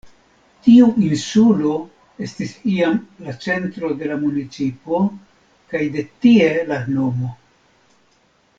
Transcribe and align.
Tiu 0.67 0.85
insulo 1.09 1.73
estis 2.27 2.55
iam 2.77 2.95
la 3.27 3.35
centro 3.43 3.91
de 3.99 4.09
la 4.13 4.17
municipo, 4.23 5.03
kaj 5.75 5.83
de 5.99 6.07
tie 6.25 6.49
la 6.73 6.81
nomo. 6.97 7.31